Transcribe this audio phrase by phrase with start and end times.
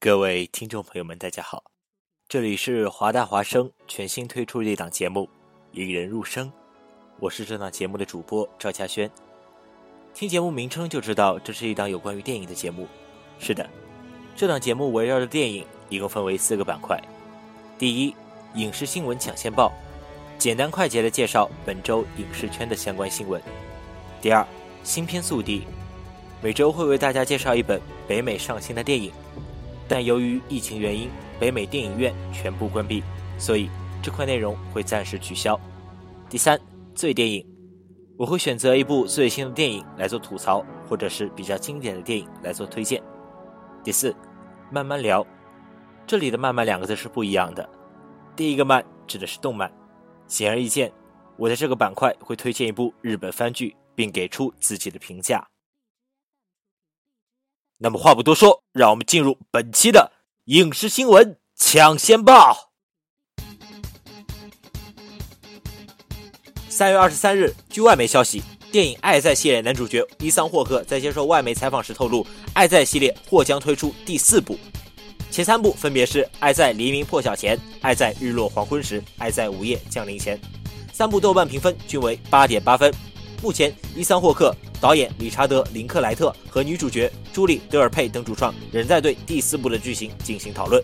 [0.00, 1.64] 各位听众朋友们，大家好，
[2.28, 5.22] 这里是华大华生全新推出的一档节目
[5.72, 6.46] 《引人入胜》，
[7.18, 9.10] 我是这档节目的主播赵佳轩。
[10.14, 12.86] 听节目名称就知道，这是一档有关于电影的节目。
[13.40, 13.68] 是的，
[14.36, 16.96] 这档节目围绕着电影，一共分为四个板块：
[17.76, 18.14] 第一，
[18.54, 19.72] 影视新闻抢先报，
[20.38, 23.40] 简单快捷的介绍本周影视圈的相关新闻；
[24.22, 24.46] 第二，
[24.84, 25.64] 新片速递，
[26.40, 29.12] 每周会为大家介绍一本北美上新的电影。
[29.88, 31.08] 但由于疫情原因，
[31.40, 33.02] 北美电影院全部关闭，
[33.38, 33.70] 所以
[34.02, 35.58] 这块内容会暂时取消。
[36.28, 36.60] 第三，
[36.94, 37.42] 最电影，
[38.18, 43.02] 我会选择一部最新的电影来做吐槽，或者是比较经典的电影来做推荐。
[43.82, 44.14] 第四，
[44.70, 45.26] 慢慢聊，
[46.06, 47.66] 这里的“慢慢”两个字是不一样的。
[48.36, 49.72] 第一个“慢”指的是动漫，
[50.26, 50.92] 显而易见，
[51.38, 55.48] 我在这个板块会推荐一部日本番剧，并给出自己的评价。
[57.80, 60.10] 那么话不多说，让我们进入本期的
[60.46, 62.72] 影视新闻抢先报。
[66.68, 74.58] 三月二十三日，据外媒消息，电影《爱在》系列男主角伊桑霍克在接受外媒采访时透露，《爱在》系列或将推出第四部，
[75.30, 80.36] 前三部分别是《爱在黎明破晓前》《爱在日落黄昏时》《爱在午夜降临前》，
[80.92, 82.92] 三部豆瓣评分均为八点八分。
[83.40, 84.52] 目前，伊桑霍克。
[84.80, 90.82] 导演理查德·林克莱特和女主角朱莉·德尔佩等主创仍在对第四部的剧情进行讨论。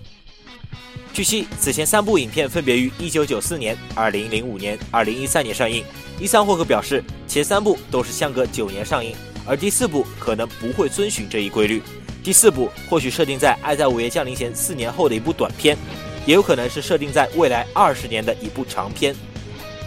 [1.12, 5.84] 据悉，此前三部影片分别于1994年、2005年、2013年上映。
[6.18, 9.14] 伊桑霍克表示，前三部都是相隔九年上映，
[9.46, 11.80] 而第四部可能不会遵循这一规律。
[12.24, 15.78] 第四部或许设定在《爱在午夜降临前》四年后的一部短片，
[16.26, 19.14] 也有可能是设定在未来二十年的一部长片。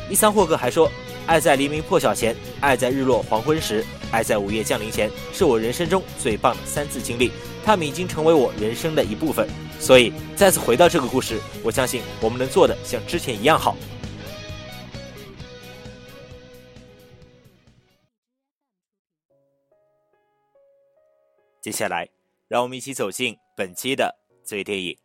[0.10, 0.90] 伊桑霍克还说。
[1.26, 7.32] 爱在黎明破晓前，爱在日落黄昏时，爱在午夜降临前，是我人生中最棒的三次经历。
[7.64, 9.48] 他们已经成为我人生的一部分。
[9.80, 13.76] 所以再次回到这个故事，我相信我们能做的像之前一样好。
[21.62, 22.08] 接下来，
[22.48, 24.94] 让我们一起走进本期的最电影。《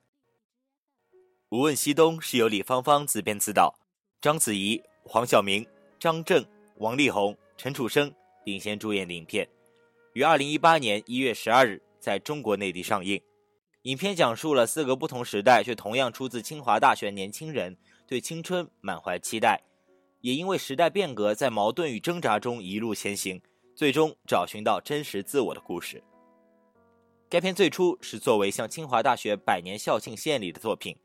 [1.51, 3.75] 无问西东》是由李芳芳自编自导，
[4.21, 5.67] 章子怡、黄晓明。
[5.99, 6.45] 张震、
[6.79, 8.13] 王力宏、陈楚生
[8.45, 9.49] 领衔主演的影片，
[10.15, 13.21] 于二零一八年一月十二日在中国内地上映。
[13.83, 17.77] 影片讲述了四个不同时代却同样出自清华大学年轻人
[18.07, 19.61] 对青春满怀期待，
[20.21, 23.43] 也因为时代变革在矛盾与挣扎中一路前行，
[23.75, 26.03] 最终找寻到真实自我的故事。
[27.29, 30.97] 该片最初是作为向清华大学百年校庆献礼的作品，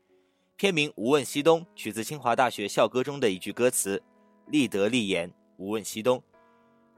[0.56, 4.02] 片名《无问西东》取自清华大学校歌中的一句歌词。
[4.46, 6.22] 立德立言，无问西东，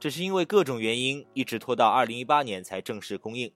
[0.01, 3.53] 只是因为各种原因，一直拖到二零一八年才正式公映。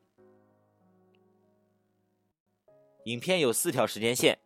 [3.05, 4.37] 影片有四条时间线：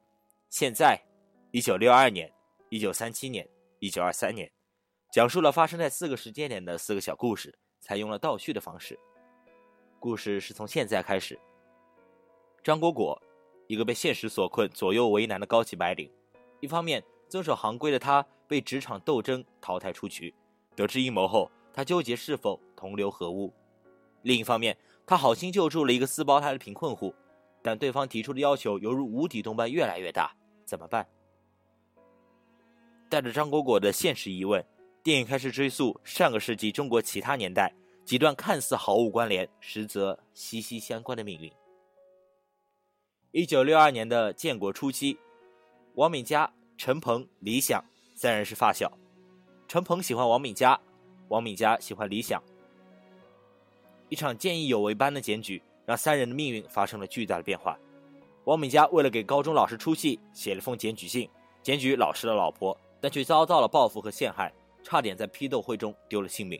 [0.50, 1.04] 现在、
[1.52, 2.32] 一九六二年、
[2.70, 3.46] 一九三七年、
[3.80, 4.50] 一九二三年，
[5.12, 8.98] 讲述了发生在四个时间点的四个小故事，采用了倒叙的方式。
[10.00, 11.38] 故事是从现在开始。
[12.64, 13.22] 张果果，
[13.68, 16.10] 一个被现实所困、左右为难的高级白领，
[16.62, 18.26] 一方面遵守行规的他。
[18.48, 20.34] 被职场斗争淘汰出局，
[20.76, 23.54] 得知阴谋后，他纠结是否同流合污。
[24.24, 27.14] 另一方面，他好心救助了一个四胞胎的贫困户，
[27.62, 30.36] 但对方提出的要求犹如无底洞般越来越大，
[30.66, 31.08] 怎么办？
[33.10, 34.64] 带着张果果的现实疑问，
[35.02, 37.74] 电影开始追溯上个世纪中国其他年代
[38.06, 41.52] 几段看似毫无关联，实则息息相关的命运。
[43.32, 45.18] 一九六二年的建国初期，
[45.96, 47.84] 王敏佳、陈鹏、李想。
[48.16, 48.92] 三人是发小，
[49.66, 50.78] 陈鹏喜欢王敏佳，
[51.30, 52.42] 王敏佳喜欢李想。
[54.10, 57.78] 一场见义勇为般的检举，让三人的命运发生了巨大的变化。
[58.46, 61.30] 王敏佳为了给高中老师出气，写了封检举信，
[61.62, 64.52] 检举老师的老婆，但却遭到了报复和陷害，
[64.84, 66.60] 差点在批斗会中丢了性命。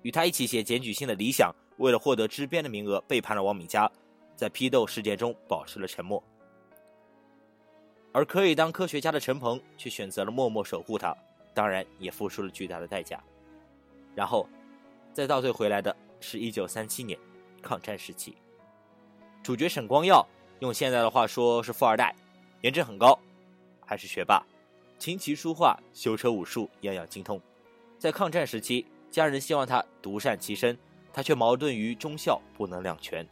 [0.00, 3.90] 与他一起写检举信的李想，为了获得支边的名额，背叛了王敏佳，
[4.34, 6.22] 在批斗事件中保持了沉默。
[8.12, 11.14] 而可以当科学家的陈鹏却选择了默默守护他，
[11.52, 13.22] 当然也付出了巨大的代价。
[14.16, 14.48] 然后，
[15.12, 17.16] 再倒退回来的是一九三七年，
[17.62, 18.34] 抗战时期，
[19.42, 20.26] 主角沈光耀
[20.60, 22.16] 用现在的话说是富二代，
[22.62, 23.18] 颜值很高，
[23.84, 24.42] 还是学霸，
[24.98, 27.38] 琴棋书画、修车武术样样精通。
[27.98, 30.78] 在抗战时期，家人希望他独善其身，
[31.12, 33.26] 他却矛盾于忠孝不能两全。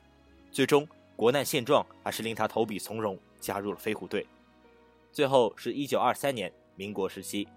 [0.53, 0.87] 最终，
[1.17, 4.27] 国难现状还是令他投笔从戎，加入了飞虎队。
[5.11, 7.49] 最后是一九二三年，民国时期，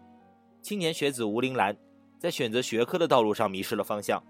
[0.61, 1.75] 青年学子吴玲兰
[2.19, 4.21] 在选择学科的道路上迷失了方向，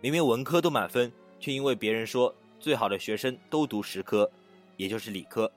[0.00, 4.30] 明明文科都满分，却因为别人说最好的学生都读实科，
[4.76, 5.50] 也就是理科，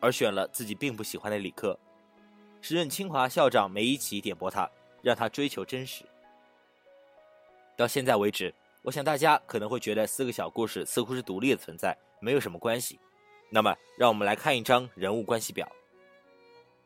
[0.00, 1.78] 而选了自己并不喜欢的理科。
[2.60, 4.70] 时任清华校长梅贻琦点拨他，
[5.02, 6.04] 让他追求真实。
[7.76, 13.00] 到现在为止，我想大家可能会觉得四个小故事似乎是独立的存在，没有什么关系。
[13.50, 15.68] 那么，让我们来看一张人物关系表。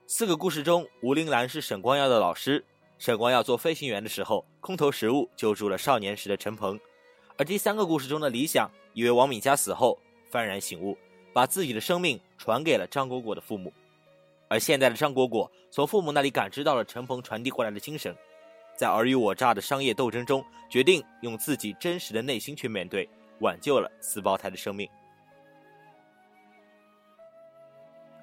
[0.07, 2.65] 四个故事中，吴玲兰是沈光耀的老师。
[2.99, 6.79] 沈光耀做飞行员的时候，空投食物救助了少年时的陈鹏。
[7.37, 9.99] 而第三个故事中的李想，以为王敏佳死后
[10.33, 10.97] 幡然醒悟，
[11.33, 13.73] 把自己的生命传给了张果果的父母。
[14.49, 18.17] 而现在的张果果从父母那里感知到了陈鹏传递过来的精神，
[18.75, 23.07] 在尔虞我诈的商业斗争中，决定用自己真实的内心去面对，
[23.41, 24.89] 挽救了四胞胎的生命。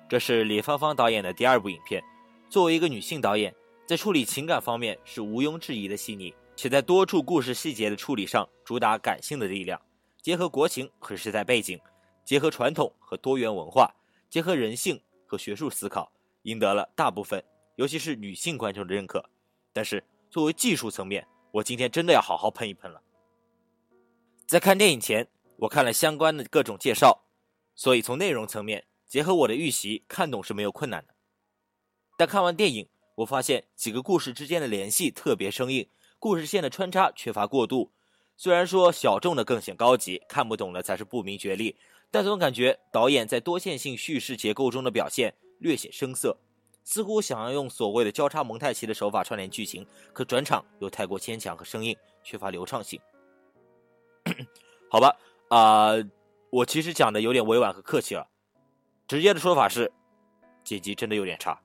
[0.10, 2.04] 这是李芳芳导演的第二部影片。
[2.50, 3.54] 作为一个女性导演，
[3.85, 9.81] 在处理情感方面是毋庸置疑的细腻，且在多处故事细节的处理上主打感性的力量，
[10.21, 11.80] 结合国情和时代背景，
[12.24, 13.94] 结合传统和多元文化，
[14.30, 16.12] 结合人性和学术思考，
[16.44, 17.44] 赢得了大部分，
[17.75, 19.30] 尤其是女性观众的认可。
[19.74, 23.01] 但是作为技术层面，我今天真的要好好喷一喷了。
[24.47, 25.27] 在看电影前，
[25.57, 27.25] 我看了相关的各种介绍，
[27.75, 28.85] 所以从内容层面。
[29.06, 31.13] 结合我的预习，看懂是没有困难的。
[32.18, 35.88] 但看完电影，我发现几个故事之间的联系特别生硬，
[36.18, 37.92] 故事线的穿插缺乏过渡。
[38.36, 41.75] 虽然说小众的更显高级，看不懂的才是不明觉厉，
[42.10, 46.36] 但总感觉导演在多线性叙事结构中的表现略显生涩，
[46.83, 53.00] 似乎想要用所谓的交叉蒙太奇的手法串联剧情，可转场又太过牵强和生硬，缺乏流畅性。
[54.89, 55.16] 好吧，
[55.50, 55.92] 啊，
[56.50, 58.27] 我其实讲的有点委婉和客气了。
[59.07, 59.92] 直接的说法是，
[60.63, 61.62] 剪辑真的有点差。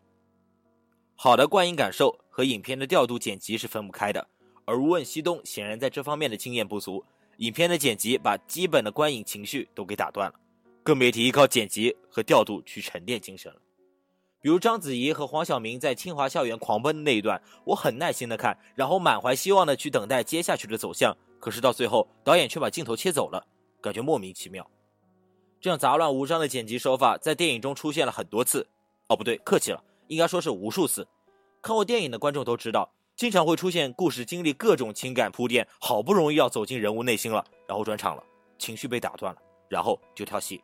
[1.21, 4.25] 好的观影感受和影片的调度剪辑是分不开的，
[4.65, 7.05] 而《无问西东》显然在这方面的经验不足，
[7.39, 10.39] 影片的剪辑把基本的观影情绪都给打断了，
[10.85, 13.61] 更别提依靠剪辑和调度去沉淀精神了。
[14.41, 23.45] 比如章子怡和黄晓明在清华校园狂奔的那一段，我很耐心的看，然后满怀希望的去等待接下去的走向，可是到最后导演却把镜头切走了，
[23.81, 24.65] 感觉莫名其妙。
[25.61, 28.65] 这样杂乱无章的剪辑手法在电影中出现了很多次，
[29.09, 31.07] 哦，不对，客气了，应该说是无数次。
[31.63, 38.25] 看过电影的观众都知道，经常会出现故事经历各种情感铺垫，好不容易要走进人物内心了，然后转场了，
[38.59, 40.63] 情绪被打断了，然后就跳戏。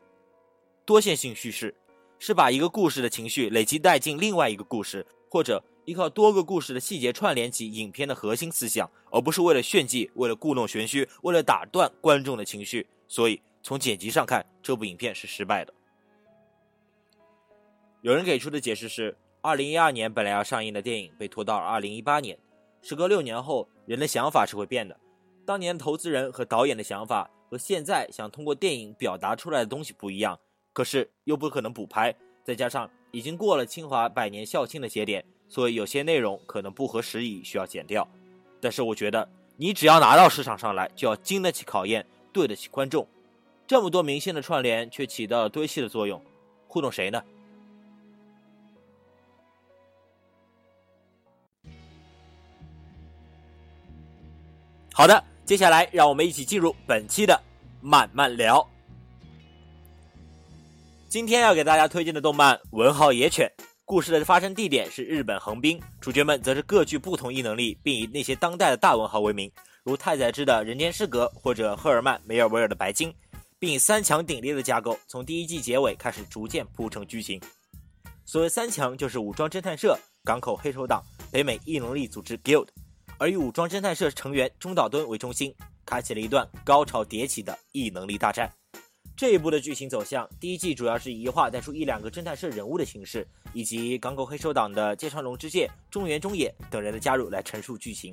[0.85, 1.75] 多线性叙事
[2.19, 12.87] 是把一个故事的情绪累积带进另外一个故事，或者依靠多个故事的细节串联起影片的核心思想，而不是为了炫技，为了故弄玄虚，为了打断观众的情绪。
[13.06, 13.40] 所以。
[13.67, 15.73] 从剪辑上看，这部影片是失败的。
[18.02, 22.35] 有人给出的解释是，二零一二年本来要上映的电影被拖到了二零一八年。
[22.81, 24.99] 时隔六年后，人的想法是会变的。
[25.44, 30.41] 当年投资人和导演的想法和现在想通过电影表达出来的东西不一样，
[30.73, 32.14] 可是又不可能补拍。
[32.43, 38.09] 再加上已经过了清华百年校庆的节点，所以有些内容可能不合时宜，需要剪掉。
[38.62, 39.28] 但是我觉得，
[39.59, 43.07] 你只要拿到市场上来，就要经得起考验，对得起观众。
[43.66, 46.18] 这么多明星的串联，却起到了堆砌的作用，
[46.66, 47.23] 糊弄谁呢？
[54.96, 57.36] 好的，接下来让我们一起进入本期的
[57.80, 58.64] 慢慢聊。
[61.08, 63.52] 今天要给大家推荐的动漫《文豪野犬》，
[63.84, 69.50] 故事的发生地点是日本横滨，主角们则是各具不同异能力，并以那些当代的大文豪为名，
[69.82, 73.12] 如太宰治的人间失格，或者赫尔曼·梅尔维尔的白金。
[73.58, 77.40] 并以三强鼎立的架构，从第一季结尾开始逐渐铺成剧情。
[78.24, 82.68] 所谓三强，就是武装侦探社、港口黑手党、北美异能力组织 Guild，
[83.18, 85.54] 而以武装侦探社成员中岛敦为中心，
[85.87, 88.52] 开启了一段高潮迭起的异能力大战。
[89.16, 98.12] 这一部的剧情走向，第一季主要是以一话带出一两个侦探社人物的形式，以及港口黑手党的芥川龙之介、中原中野等人的加入来陈述剧情。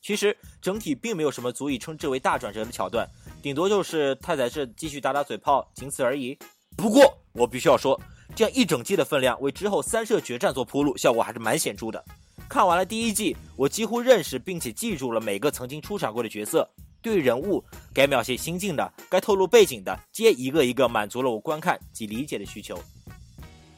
[0.00, 3.04] 其实整体并没有什么足以称之为大转折的桥段。
[3.42, 6.38] 顶多就是太宰治继续打打嘴炮，仅此而已。
[6.76, 8.00] 不过我必须要说，
[8.36, 12.04] 这样一整季的分量为之后三社决战做铺路，效果还是蛮显著的。
[12.48, 16.68] 看完了第一季，我几乎认识并且记住了每个曾经出场过的角色，
[17.02, 17.62] 对于人物
[17.92, 22.78] 该描写心境的、该透露背景的，皆一个一个满足了我观看及理解的需求。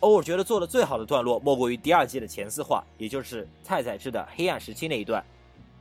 [0.01, 5.25] 而我觉得做的最好的段落，莫过于第二季的前四话，也就是太宰治的黑暗时期那一段。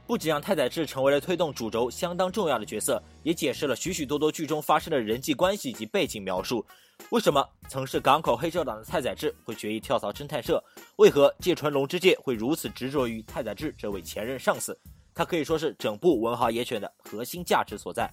[0.07, 6.65] 不仅让太宰治成为了推动主轴相当重要的角色，也解释了许许多多剧中发生的人际关系及背景描述。
[7.09, 10.63] 为什么曾是港口黑社党的太宰治会决意跳槽侦探社？
[10.95, 14.79] 为何芥川龙之介会如此执着于太宰治这位前任上司？
[15.13, 18.09] 他可以说是整部《文豪野犬》的核心价值所在。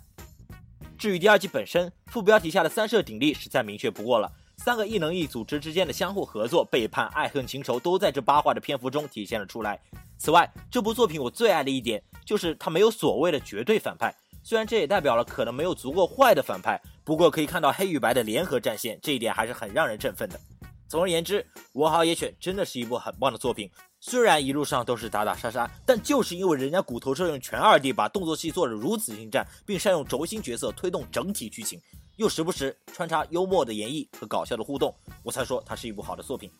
[0.98, 4.28] 至于第二季本身，副标题下的三社鼎立实在明确不过了。
[4.56, 9.80] 三个异能异组织之间的相互合作、背叛、爱恨情仇，都在这八话的篇幅中体现了出来。
[10.24, 20.40] 此外，这部作品我最爱的一点就是它没有所谓的绝对反派，虽然这也代表了可能没有足够坏的反派，不过可以看到黑与白的联合战线，这一点还是很让人振奋的。
[20.88, 21.42] 总而言之，
[21.74, 23.70] 《我好野犬》真的是一部很棒的作品。
[24.00, 31.78] 虽然一路上都是打打杀杀，但就是因为人家骨头社用全二 D 把动作戏做得如此精湛，并善用轴心角色推动整体剧情。
[32.16, 36.50] 又时不时穿插幽默的演绎和搞笑的互动，我才说它是一部好的作品。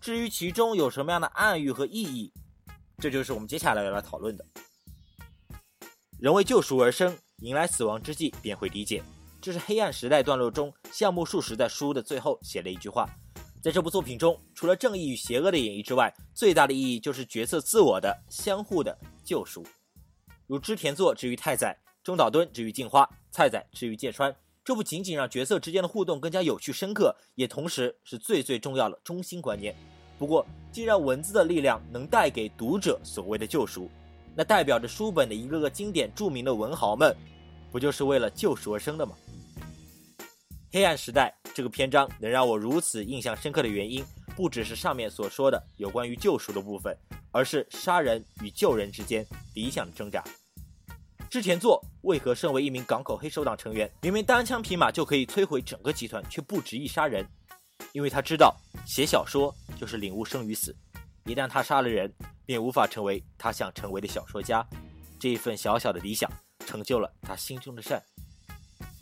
[0.00, 2.32] 至于其中有什么样的暗喻和意义，
[3.02, 4.46] 这就是我们接下来要来讨论的。
[6.20, 9.02] 人为救赎而生，迎来死亡之际便会理解。
[9.40, 13.10] 这是黑暗时代段落中项目数时在书的最后写了一句话。
[13.60, 19.66] 在这部作品中，除了正义与邪恶的演绎之外，最大的意义就是角色自我的相互的救赎。
[20.46, 24.32] 如织田作之于太宰，中岛敦之于镜花，菜仔之于芥川。
[24.64, 29.74] 这不仅仅让角色之间的互动更加有趣深刻，也同时是最最重要的中心观念。
[30.22, 33.90] 不过，既然文字的力量能带给读者所谓的救赎，
[34.36, 37.12] 那代表着书本的一个个经典著名的文豪们，
[37.72, 39.16] 不就是为了救赎而生的吗？
[40.70, 44.04] 黑暗时代这个篇章能让我如此印象深刻的原因，
[44.36, 46.96] 不只是上面所说的有关于救赎的部分，
[47.32, 49.26] 而是杀人与救人之间
[49.56, 50.22] 理想的挣扎。
[51.28, 57.26] 之前做为何身为一名港口黑手党成员，明明单枪匹马就可以摧毁整个集团，却不执意杀人？
[57.92, 60.74] 因为他知道写小说就是领悟生与死，
[61.24, 62.12] 一旦他杀了人，
[62.46, 64.66] 便无法成为他想成为的小说家。
[65.18, 66.30] 这一份小小的理想，
[66.66, 68.02] 成就了他心中的善。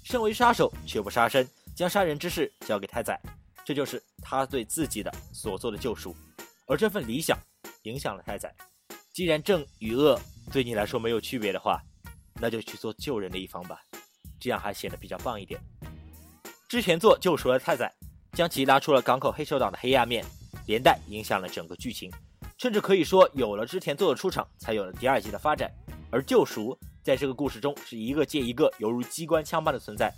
[0.03, 3.21] 身为杀手却不杀生，将杀人之事交给太宰，
[3.65, 6.15] 这就是他对自己的所做的救赎。
[6.67, 7.39] 而这份理想
[7.83, 8.55] 影响了太宰。
[9.13, 10.21] 既然正与恶
[10.53, 11.81] 对你来说没有区别的话，
[12.35, 13.81] 那就去做救人的一方吧，
[14.39, 15.61] 这样还显得比较棒一点。
[16.69, 17.93] 之前做救赎了太宰，
[18.33, 20.25] 将其拉出了港口黑手党的黑暗面，
[20.67, 22.11] 连带影响了整个剧情，
[22.57, 25.71] 甚至可以说有了之前做的出场，才有了第二季的发展。
[26.11, 30.13] 而救赎在这个故事中是一个接一个，犹如机关枪般的存在。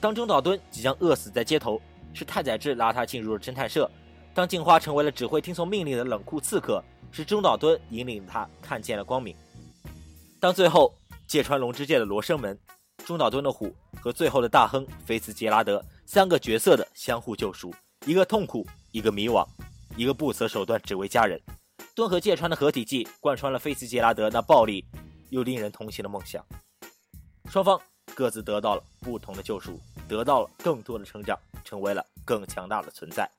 [0.00, 1.80] 当中岛敦即将饿死在街头，
[2.12, 3.88] 是太宰治拉他进入了侦探社；
[4.34, 9.34] 当镜花成为了只会听从命令的冷酷刺客，是中岛敦引领他看见了光明。
[10.40, 10.94] 当最后。
[11.28, 12.58] 芥川龙之介的罗生门、
[13.04, 13.70] 中岛敦的虎
[14.00, 17.70] 和最后的大亨菲茨杰拉德三个角色的相互救赎，
[18.06, 19.46] 一个痛苦，一个迷惘，
[19.94, 21.38] 一个不择手段只为家人。
[21.94, 24.82] 敦和芥川的合体技贯穿了菲茨杰拉德那暴力
[25.28, 26.42] 又令人同情的梦想。
[27.50, 27.78] 双方
[28.14, 33.30] 各自得到了不同的救赎，得到了更多的成长，成为了更强大的存在。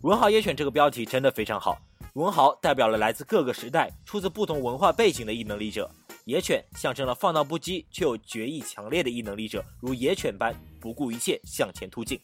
[0.00, 1.78] 文豪野犬这个标题真的非常好，
[2.14, 5.90] 文豪代表了来自各个时代、出自不同文化背景的异能力者。
[6.24, 12.20] 野犬象征了放荡不羁却又决意强烈的异能力者，如野犬般不顾一切向前突进。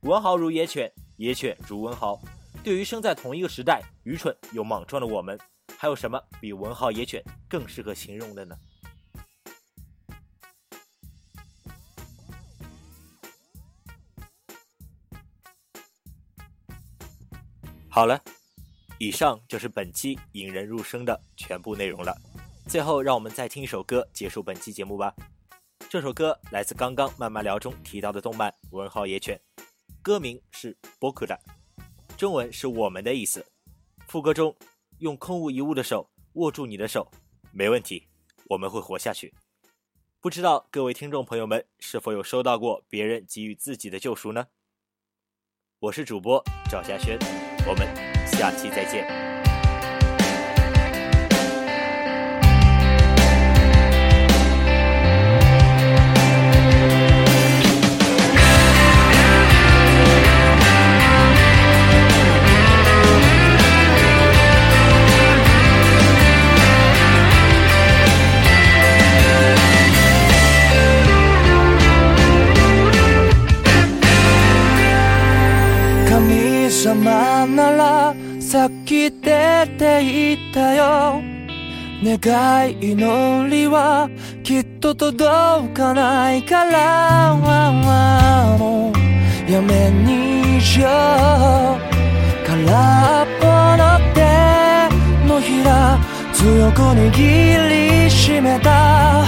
[0.00, 2.18] 文豪如野犬，野犬如文豪。
[2.62, 5.38] 对于生在同一个时代、愚蠢又莽撞的我们，
[5.76, 8.56] 还有什么比文豪野犬更适合形容的呢？
[17.90, 18.18] 好了，
[18.98, 22.16] 以上就是本期引人入胜的全部内容了。
[22.66, 25.14] 最后，让我们再听一首歌结束本期节目吧。
[25.94, 29.40] 这首歌来自刚刚慢慢聊中提到的动漫《文豪野犬》，
[30.02, 31.38] 歌名是《波克达》，
[32.16, 33.46] 中文是我们的意思。
[34.08, 34.56] 副歌中
[34.98, 37.08] 用空无一物的手握住你的手，
[37.52, 38.08] 没问题，
[38.46, 39.32] 我们会活下去。
[40.18, 44.48] 不知道各位听众朋友们是否有收到过别人给予自己的救赎呢？
[45.78, 47.16] 我是主播赵嘉轩，
[47.68, 47.86] 我们
[48.26, 49.23] 下期再见。
[82.24, 84.08] 願い祈りは
[84.42, 87.34] きっと届かないから。
[87.34, 90.90] もうやめにしよう。
[92.46, 92.62] 空
[93.22, 94.20] っぽの手
[95.28, 95.98] のひら
[96.32, 99.26] 強く握りしめた。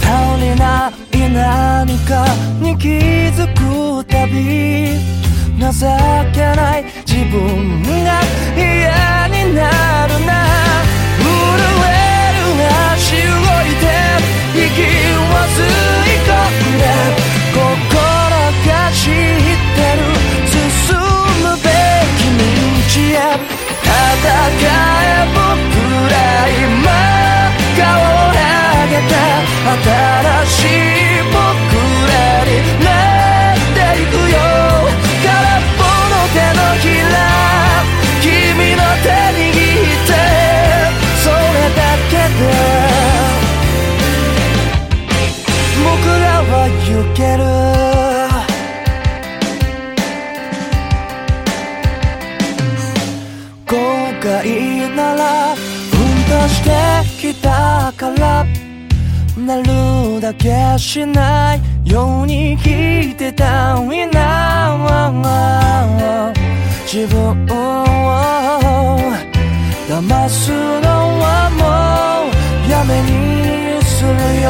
[0.00, 2.24] 頼りない何か
[2.60, 2.88] に気
[3.34, 4.94] づくたび。
[5.56, 5.86] 情
[6.32, 8.20] けない自分が
[8.54, 10.73] 嫌になるな。
[13.14, 13.86] 動いて
[14.54, 16.82] 息を吸い込んで
[17.52, 17.62] 心
[18.66, 19.12] が知っ
[19.74, 20.06] てる
[20.50, 20.56] 進
[21.42, 21.68] むべ
[22.18, 23.92] き道へ戦
[24.24, 25.38] え僕
[26.10, 26.14] ら
[26.48, 26.86] 今
[27.76, 28.38] 顔を上
[28.90, 30.03] げて
[60.24, 65.04] だけしないように生きてたいな
[66.90, 67.52] 自分を
[69.86, 70.88] 騙すの
[71.20, 71.62] はも
[72.30, 74.08] うやめにする
[74.40, 74.48] よ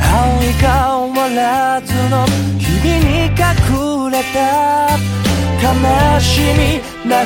[0.00, 0.10] 相
[0.56, 0.64] 変
[1.12, 2.24] わらずの
[2.58, 4.96] 日々に隠れた
[5.60, 5.68] 悲
[6.20, 7.20] しみ嘆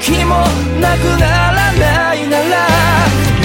[0.00, 0.46] きも
[0.80, 3.43] なくならないなら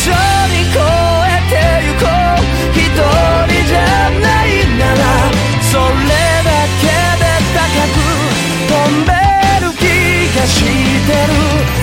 [0.00, 2.40] 一緒に越えてゆこう
[2.72, 3.78] 一人じゃ
[4.08, 5.04] ないなら
[5.60, 5.84] それ
[6.42, 6.48] だ
[6.80, 6.88] け
[7.20, 8.00] で高く
[8.66, 9.12] 飛んで
[9.60, 9.84] る気
[10.34, 11.12] がして
[11.76, 11.79] る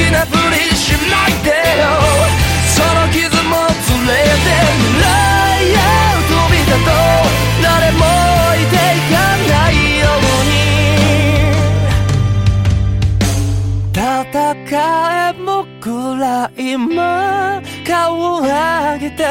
[0.00, 1.84] 気なふりしないでよ。
[2.74, 4.48] その傷も連れて
[4.80, 5.06] 未来
[5.68, 5.78] へ
[6.28, 7.28] 飛び立とう。
[7.62, 8.02] 誰も
[8.52, 9.14] 置いていか
[9.50, 10.52] ないように。
[13.92, 14.72] 戦
[15.28, 19.26] え僕ら今顔を上げて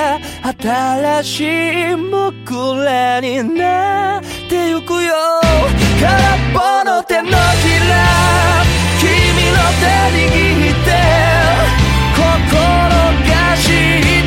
[0.61, 4.19] 新しい僕らにな。
[4.19, 5.15] ってゆくよ。
[5.99, 7.33] 空っぽの手のひ
[7.89, 8.68] ら。
[9.79, 10.89] 手握って
[12.15, 12.23] 心
[13.29, 14.18] が知